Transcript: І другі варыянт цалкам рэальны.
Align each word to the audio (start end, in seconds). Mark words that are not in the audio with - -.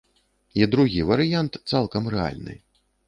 І 0.61 0.67
другі 0.75 1.05
варыянт 1.09 1.59
цалкам 1.73 2.11
рэальны. 2.15 2.57